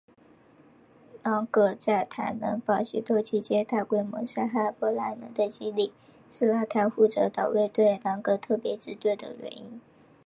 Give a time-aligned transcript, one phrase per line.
[1.21, 5.93] 朗格在坦能堡行动期间大规模杀害波兰人的经历
[6.27, 9.79] 是让他负责党卫队朗格特别支队的原因。